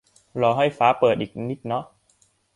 [0.41, 1.83] รอให้ฟ้าเปิดอีกนิดเนาะ